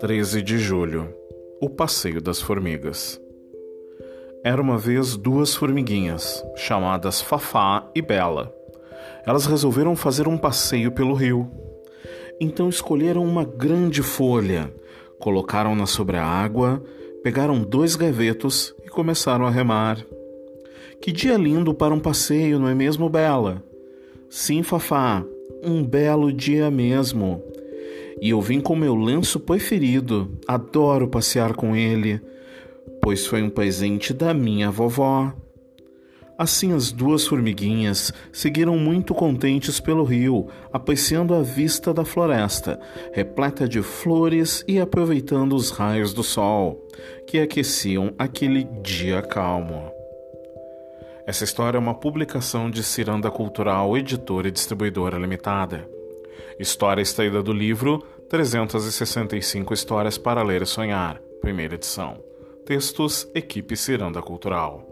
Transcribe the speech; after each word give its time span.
Treze 0.00 0.42
de 0.42 0.58
julho 0.58 1.14
O 1.60 1.68
Passeio 1.68 2.22
das 2.22 2.40
Formigas 2.40 3.20
Era 4.44 4.62
uma 4.62 4.78
vez 4.78 5.16
duas 5.16 5.54
formiguinhas, 5.54 6.44
chamadas 6.56 7.20
Fafá 7.20 7.90
e 7.94 8.00
Bela. 8.00 8.54
Elas 9.26 9.46
resolveram 9.46 9.94
fazer 9.94 10.26
um 10.26 10.38
passeio 10.38 10.92
pelo 10.92 11.14
rio. 11.14 11.50
Então 12.40 12.68
escolheram 12.68 13.24
uma 13.24 13.44
grande 13.44 14.02
folha, 14.02 14.72
colocaram-na 15.18 15.86
sobre 15.86 16.16
a 16.16 16.24
água, 16.24 16.82
pegaram 17.22 17.62
dois 17.62 17.96
gavetos 17.96 18.74
e 18.84 18.88
começaram 18.88 19.46
a 19.46 19.50
remar. 19.50 19.98
Que 21.02 21.12
dia 21.12 21.36
lindo 21.36 21.74
para 21.74 21.94
um 21.94 22.00
passeio, 22.00 22.58
não 22.58 22.68
é 22.68 22.74
mesmo, 22.74 23.08
Bela? 23.08 23.69
Sim, 24.30 24.62
Fafá, 24.62 25.24
um 25.60 25.84
belo 25.84 26.32
dia 26.32 26.70
mesmo. 26.70 27.42
E 28.22 28.30
eu 28.30 28.40
vim 28.40 28.60
com 28.60 28.76
meu 28.76 28.94
lenço 28.94 29.40
preferido. 29.40 30.38
Adoro 30.46 31.08
passear 31.08 31.56
com 31.56 31.74
ele, 31.74 32.20
pois 33.02 33.26
foi 33.26 33.42
um 33.42 33.50
presente 33.50 34.14
da 34.14 34.32
minha 34.32 34.70
vovó. 34.70 35.34
Assim 36.38 36.72
as 36.72 36.92
duas 36.92 37.26
formiguinhas 37.26 38.12
seguiram 38.32 38.78
muito 38.78 39.16
contentes 39.16 39.80
pelo 39.80 40.04
rio, 40.04 40.46
apreciando 40.72 41.34
a 41.34 41.42
vista 41.42 41.92
da 41.92 42.04
floresta, 42.04 42.78
repleta 43.12 43.68
de 43.68 43.82
flores 43.82 44.64
e 44.68 44.78
aproveitando 44.78 45.56
os 45.56 45.70
raios 45.70 46.14
do 46.14 46.22
sol, 46.22 46.86
que 47.26 47.40
aqueciam 47.40 48.14
aquele 48.16 48.62
dia 48.80 49.22
calmo. 49.22 49.99
Essa 51.26 51.44
história 51.44 51.76
é 51.76 51.80
uma 51.80 51.94
publicação 51.94 52.70
de 52.70 52.82
Ciranda 52.82 53.30
Cultural, 53.30 53.96
editora 53.96 54.48
e 54.48 54.50
distribuidora 54.50 55.18
limitada. 55.18 55.88
História 56.58 57.02
extraída 57.02 57.42
do 57.42 57.52
livro 57.52 57.98
365 58.28 59.74
Histórias 59.74 60.16
para 60.16 60.42
Ler 60.42 60.62
e 60.62 60.66
Sonhar, 60.66 61.20
primeira 61.40 61.74
edição. 61.74 62.22
Textos 62.64 63.28
Equipe 63.34 63.76
Ciranda 63.76 64.22
Cultural. 64.22 64.86